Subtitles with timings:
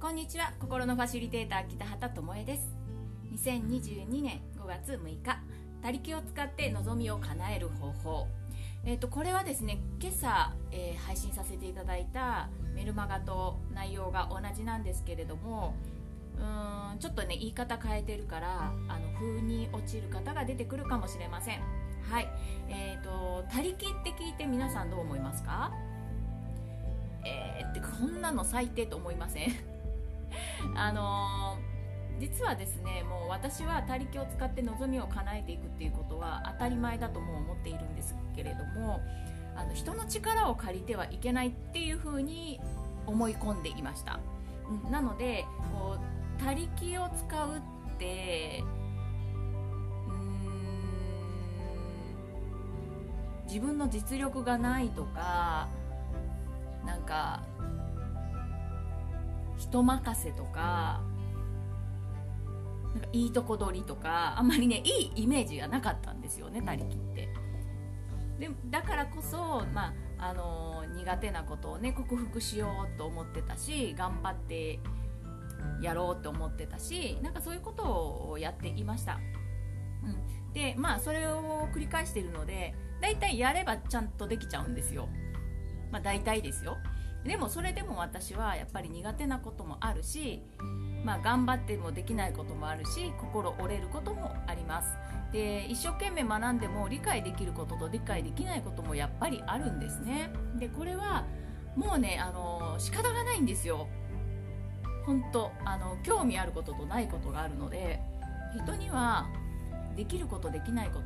[0.00, 0.54] こんにちは。
[0.58, 2.74] 心のファシリテーター北畑智恵です。
[3.34, 5.38] 2022年5月6日。
[5.82, 8.26] 他力を使って望みを叶える方法。
[8.86, 15.74] えーと、これはですね今朝、えー、配信させていただいたメルマガと内容が同じなんですけれども
[16.38, 21.60] うーんちょっとね言い方変えてるからあの風に落ちる方が出てくるかもしれません。
[22.10, 22.28] はい。
[22.70, 25.70] えーと「他力」って聞いて皆さんどう思いますか？
[27.24, 29.52] えー、ってこんなの最低と思いません？
[30.76, 39.00] あのー、実はですねもう私は他力を使って望みを叶えていくっていうことは当たり前だとも思っているんですけれども
[39.56, 42.60] あの人の力を借りてはいけないっていうふうに
[43.06, 44.20] 思い込んでいました、
[44.84, 47.60] うん、なのでこう他力を使うっ
[47.98, 48.62] て
[53.46, 55.68] 自分の実力がないとか
[56.84, 57.42] なんか
[59.56, 61.02] 人任せとか
[62.94, 67.28] なんかいいとこ取りとかあんまりねいいイメージがなかったんですよね他力って。
[68.40, 74.80] でだからこそ、まあ、あの苦手なことをね克服しようと思ってたし頑張って
[75.82, 79.20] やろうと思ってたしなんかそういうことをやっていました、
[80.02, 80.08] う
[80.48, 85.08] ん、でまあそれを繰り返しているので大体やればちゃんとできちゃうんですよ。
[85.90, 86.78] まあ大体ですよ。
[87.24, 90.42] でもそれでも私はやっぱり苦手なこともあるし、
[91.04, 94.96] まあ、頑張ってもできないこともあるし心折れることもあります。
[95.32, 100.30] で一生懸命学んでも理解できることと理解できないこともやっぱりあるんですね。
[100.58, 101.24] でこれは
[101.76, 103.86] もうねあの仕方がないんですよ。
[105.04, 108.00] 本当あの興味あることとないことがあるので
[108.54, 109.28] 人には
[109.96, 111.04] できることできないこと、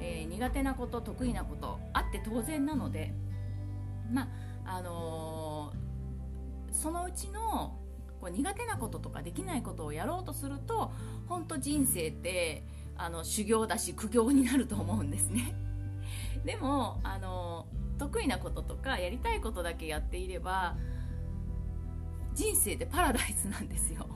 [0.00, 3.12] えー、苦手なこと得意なことあって当然なので
[4.10, 4.22] ま
[4.64, 7.78] ああのー、そのうちの
[8.20, 10.92] こう苦手なこととかできないことをやろうとすると
[11.28, 12.64] 本当人生って
[12.96, 15.54] あの修行だし苦行になると思うんですね。
[16.44, 17.66] でも、あの、
[17.98, 20.76] 得意なこととかやりたいことだけやっていれば
[22.34, 24.06] 人生ってパラダイスなんですよ。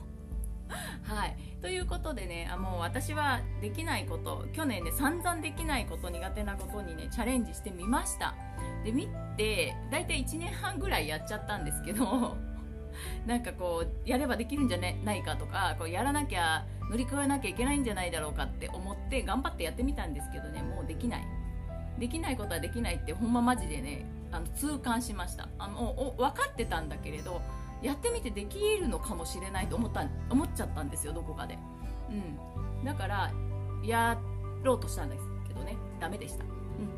[1.03, 8.35] はい、ということでねあもう私はできないこと去年ね散々できないこと苦手なことにねチャレンジしてみました。
[8.83, 9.07] で見
[9.37, 12.37] て大体1年半ぐらいやっちゃったんですけど
[13.25, 21.27] なんかこうやればできるんじゃないかとかこうやらなきゃ乗り越えなきゃいけないんじゃないだろうかって思って頑張ってやってみたんですけどねもうできない。
[21.99, 25.49] できないことはできないってほんまマジでねあの痛感しました。
[25.57, 27.41] あの分かってたんだけれど
[27.81, 31.57] やってみてできるのかもしれないと思った思っちゃったんですよどこかで、
[32.09, 33.31] うん、だから
[33.83, 34.17] や
[34.63, 35.77] ろうとしたんですけどね。
[35.99, 36.43] ダメでした、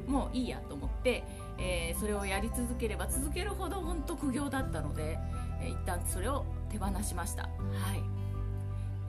[0.07, 1.23] うん、もういいやと思って、
[1.57, 5.17] えー、それをやり続ければ続けるほど本当苦行だったので、
[5.61, 7.43] えー、一旦それを手放しました。
[7.43, 7.49] は
[7.95, 8.19] い。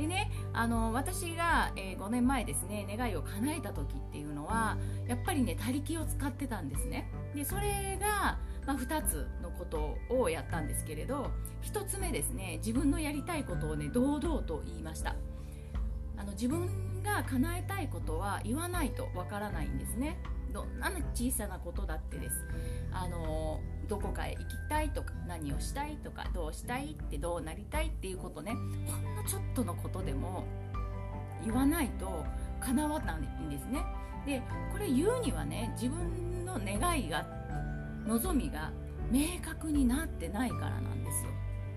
[0.00, 7.10] でねあの私が、えー、5年前ですね願いを叶えた時っていうのはやっぱりね他力を使ってたんですね。
[7.34, 8.38] でそれが
[8.70, 11.32] まあ、2つのことをやったんですけれど
[11.64, 15.16] 1つ目ですね自分のやりたいことをね堂々と言いました。
[16.16, 20.19] あの自分が叶えたいことは言わないとわからないんですね。
[20.53, 22.44] どんな小さなことだってです。
[22.92, 28.52] あのどこかへ行きたいとか何をしたいとかどうしたいってどうなりたいっていうことね。
[28.52, 30.44] ほんのちょっとのことでも
[31.44, 32.25] 言わないと
[32.60, 33.84] 叶わないんですね。
[34.26, 37.26] でこれ言うにはね自分の願いが
[38.06, 38.71] 望みが
[39.11, 41.31] 明確になってないからなんですよ。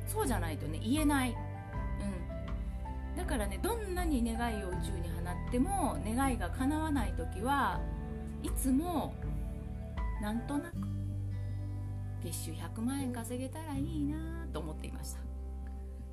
[0.07, 1.29] そうじゃないとね言えない。
[1.31, 3.17] うん。
[3.17, 7.79] だからねどんなに願いを宇宙に放っても願いが叶わない時は
[8.41, 9.13] いつも
[10.21, 10.75] なんとなく
[12.23, 15.19] 月収100万円稼げたらいいなと思っていました。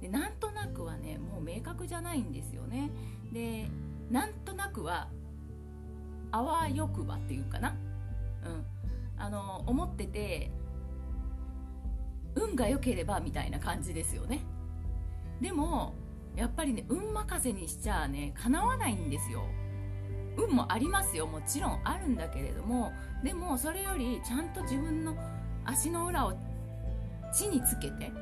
[0.00, 2.90] でなんとなくはねもう明確じゃないんですよね。
[3.32, 3.68] で
[4.10, 5.08] なんとなくは
[6.32, 7.74] あわよくばっていうかな。
[8.44, 8.79] うん。
[9.20, 10.50] あの思ってて
[12.34, 14.40] 運が良ければみたいな感じですよね。
[15.40, 15.94] でも
[16.36, 19.44] やっぱりね運任せにしちゃね叶わないんですよ。
[20.36, 22.92] 運もありますよもちろんあるんだけれども
[23.22, 25.14] でもそれよりちゃんと自分の
[25.64, 26.34] 足の裏を
[27.32, 28.12] 地につけて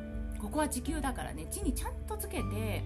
[0.40, 2.82] ここは地球だからね地にちゃんとつけて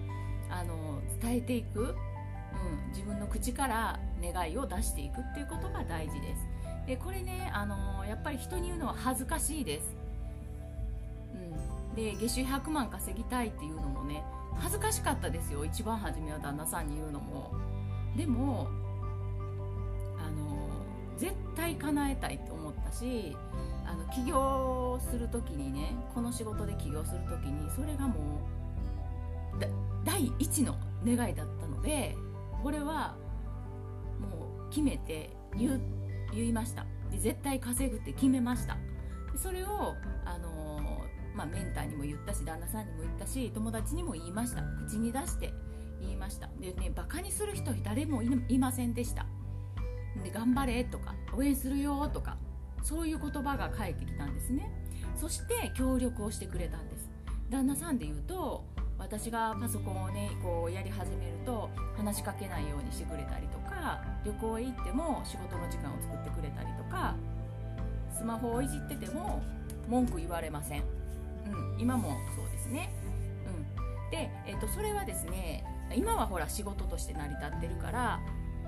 [0.49, 6.47] あの伝えていく、うん、自分の口から願いを出していくっていうことが大事です。
[6.85, 9.95] でこれね、あのー、やっぱり人に言うのは恥ずかしいです、
[11.33, 14.23] うん、で月収100万稼ぎたいっていうのもね
[14.57, 15.65] 恥ずかしかったですよ。
[15.65, 17.51] 一番初めは旦那さんに言うのも。
[18.15, 18.67] でも
[20.19, 23.35] あのー、絶対叶えたいと思ったし、
[23.83, 29.65] あの起業する時にねこの仕事で起業する時にそれがもう
[30.05, 32.15] 第一の願いだったので
[32.61, 33.15] これは
[34.19, 36.02] もう決めて言って
[36.35, 36.85] 言いました。
[37.11, 38.77] で絶対稼ぐって決めました。
[39.31, 39.95] でそれを、
[40.25, 44.63] あのー、まあ、メンターにも言ったし旦那さんにも言ったし友達にも言いました。
[44.87, 45.53] 口に出して
[45.99, 46.49] 言いました。
[46.59, 49.25] でねバカにする人誰もいませんでした。
[50.23, 52.37] で頑張れとか応援するよとか
[52.83, 54.69] そういう言葉が返ってきたんですね。
[55.15, 57.09] そして協力をしてくれたんです。
[57.49, 58.65] 旦那さんで言うと
[58.97, 63.62] 私がパソコンをねこうやり始めると話しかけないようにしてくれたりとか
[64.23, 67.15] 旅行へ行っても仕事の時間を作ってくれたりとか
[68.11, 69.41] スマホをいじってても
[69.87, 72.93] 文句言われません、うん、今もそうですね、
[73.45, 75.65] うん、で、えー、とそれはですね
[75.95, 78.19] 今はほら仕事として成り立ってるから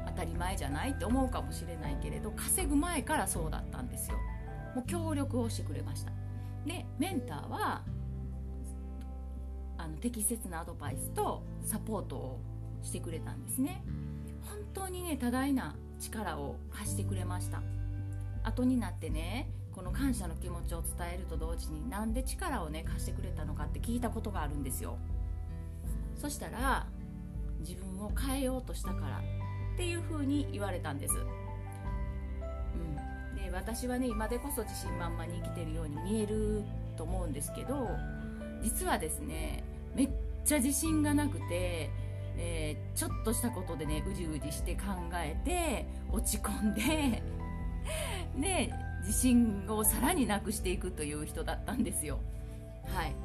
[0.07, 4.17] 当たり前じゃないって思うかもしれないけれど稼ぐ前からそうだったんですよ。
[4.75, 6.11] もう協力をしてくれました。
[6.65, 7.81] でメンターは
[9.77, 12.39] あの適切なアドバイスとサポートを
[12.85, 13.83] してくれたんですね。
[14.73, 17.61] 本当にね多大な力を貸してくれました。
[18.43, 24.97] 後になってねこの感謝の気持ちを伝えると同時になんで力をね貸してくれたのかって聞いたことがあるんですよ。
[26.15, 26.87] そしたら
[27.59, 29.17] 自分を変えようとしたから
[29.73, 31.17] っていうふうに言われたんです、う
[32.77, 36.63] ん、で私はね今でこそ自信満々に生きてるように見える
[36.95, 37.89] と思うんですけど
[38.61, 40.09] 実はですねめっ
[40.45, 41.89] ちゃ自信がなくて、
[42.37, 44.81] えー、ちょっとしたことでねうじうじして考
[45.13, 47.23] えて落ち込んで
[48.37, 48.73] で
[49.05, 52.19] 自信をさらになくしていくという人だったんですよ。
[52.87, 53.15] はい。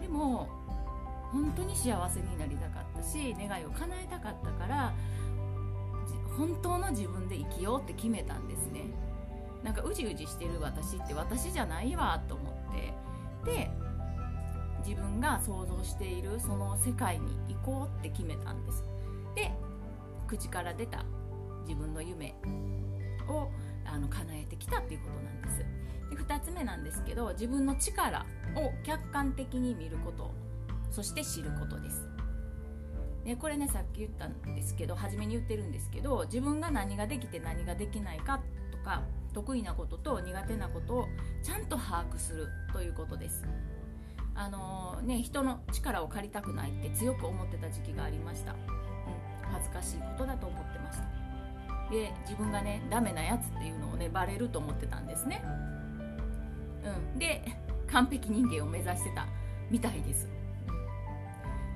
[0.00, 0.48] でも
[1.32, 4.94] 本当に幸せになりたかったし願いを叶えたかったから
[6.36, 8.82] 本当の自分で生きようって決めたんですね。
[9.62, 13.50] なんかうじうじしてる私って私じゃないわと思って。
[13.50, 13.70] で
[14.86, 18.84] 自分が想像しているその世界に行こうって決めたんです。
[19.34, 19.50] で
[20.26, 21.04] 口から出た
[21.66, 22.34] 自分の夢
[23.28, 23.48] を
[23.86, 25.58] あの叶えてきたっていうことなんです。
[26.10, 28.26] で2つ目なんですけど自分の力
[28.56, 30.30] を客観的に見ること。
[30.90, 32.06] そして知ることです。
[33.24, 38.40] でこれねさっき言ったんですけど初めに言ってるんですけど自分が何ができて何ができないか
[38.70, 39.02] とか
[39.32, 41.08] 得意なことと苦手なことを
[41.42, 43.44] ちゃんと把握するということです。
[44.34, 48.58] あの、ね人の力を借りたくないって強く思ってた時期がありました、うん、
[49.52, 51.04] 恥ずかしいことだと思ってました。
[51.90, 55.42] で自分がねダメなやつっていうのをねバレると思ってたんですね。
[56.84, 57.18] うん。
[57.18, 57.44] で
[57.90, 59.26] 完璧人間を目指してた
[59.70, 60.28] みたいです。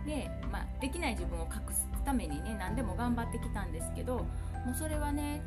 [0.07, 4.25] で、まあ、できない自分を隠すためにね何でも頑張ってきたんですけども
[4.73, 5.43] うそれはね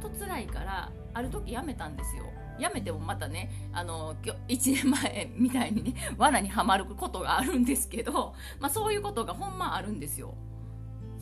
[0.00, 2.24] ほんと辛いからある時やめたんですよ。
[2.58, 10.34] やめてもまたねあの1年前みたいにね罠にはまることがあるんですけど、まあ、そういうことがほんまあるんですよ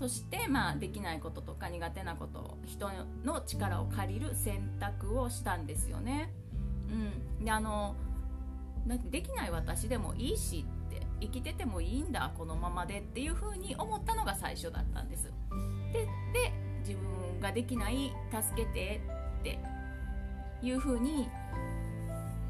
[0.02, 2.90] そして、まあ、できないこととか苦手なこと人
[3.24, 6.32] の力を借りる選択をしたんですよね。
[6.90, 7.94] うん、であの
[9.12, 15.32] できない私でもいいしって生きててもいいんだこのままでっていう風に思ったのが最初だったんです。
[15.92, 16.00] で
[16.32, 19.00] で自分ができない助けて
[19.40, 19.60] って
[20.62, 21.28] いう風に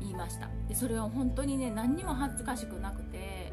[0.01, 0.49] 言いました。
[0.69, 3.53] でそれは本当にね何にも恥ずかしくなくて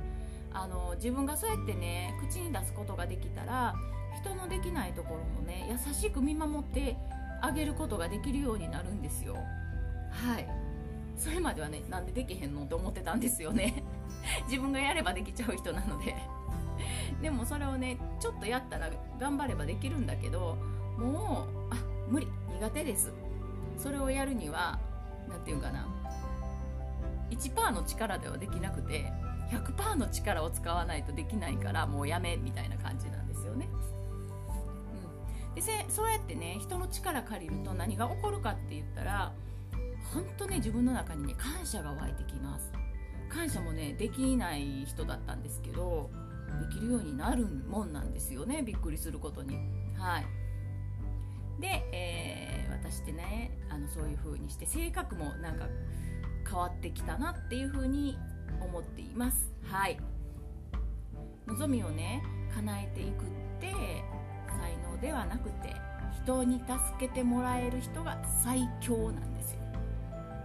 [0.51, 3.75] あの自分がそうやってね口に出すことができたら
[4.21, 6.97] 人のできないところもね優しく見守って
[7.41, 9.35] あげることができるようになるんですよ。
[10.11, 10.47] はい。
[11.15, 13.83] それまではねなんでできへんのって思ってたんですよね。
[14.49, 16.15] 自分がやればできちゃう人なので。
[17.21, 18.89] でもそれをねちょっとやったら
[19.19, 20.57] 頑張ればできるんだけど
[20.97, 23.11] もうあ無理苦手です
[23.79, 24.77] それをやるには
[25.29, 25.87] 何て言うかな
[27.31, 29.11] 1%の力ではできなくて
[29.51, 33.67] 100%の力を使わないとできないからもうやめみたいな感じなんですよね。
[35.49, 39.31] うん、でそうやってね人の力借りると何が起こるかって言ったら
[40.13, 42.71] 本当ね自分の中にね感謝が湧いてきます。
[43.29, 46.09] 感謝もねできない人だったんですけど
[46.67, 49.55] できるようになるもんなんですよねびっくりすることに。
[49.97, 50.48] はい
[51.59, 55.67] で、えー、私ってねあのそういう風にして性格もなんか
[56.45, 58.17] 変わってきたなっていう風に
[58.61, 59.51] 思っています。
[59.63, 59.99] はい。
[61.49, 62.23] 望みをね
[62.53, 63.27] 叶えていくっ
[63.59, 63.73] て
[64.47, 65.75] 才能ではなくて
[66.23, 69.59] 人に助けてもらえる人が最強なんですよ、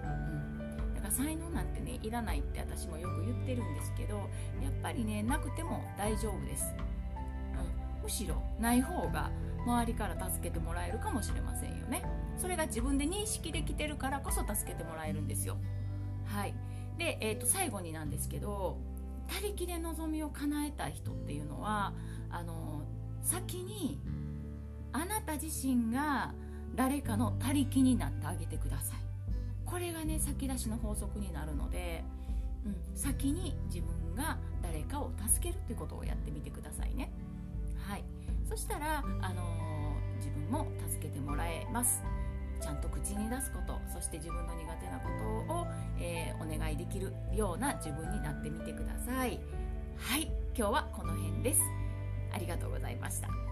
[0.05, 4.17] うん、だから才能なんてねいらないって私もよく言ってるんですけど
[4.63, 6.65] やっぱりねなくても大丈夫です、
[8.05, 9.31] むしろない方が
[9.67, 12.03] 周りから助けてもらえるかもしれませんよね。
[12.37, 15.57] それが自分で認識できてるからこそ助けてもらえるんですよ。
[16.27, 16.55] はい。
[16.99, 18.79] で、えー、と最後になんですけど
[19.27, 21.95] 他力で望みを叶えたい人っていうのは
[22.31, 22.83] あの
[23.23, 23.99] 先に
[24.93, 26.35] あなた自身が
[26.75, 28.99] 誰かの他力になってあげてください。
[29.65, 32.05] これがね先出しの法則になるので、
[32.67, 37.11] うん、先に自分が誰かを助けるってことをやってみてくださいね。
[38.65, 42.03] したら、あのー、自分も助けてもらえます。
[42.63, 43.79] ちゃんと口に出すこと。
[43.93, 45.09] そして自分の苦手なこ
[45.49, 45.67] とを、
[46.01, 49.39] えー、お願いできるような自分になってみてください。
[49.99, 50.31] はい。
[50.57, 51.61] 今日はこの辺です。
[52.33, 53.44] ありがとうございました。